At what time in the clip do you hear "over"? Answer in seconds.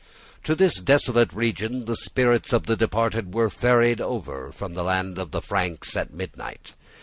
4.01-4.51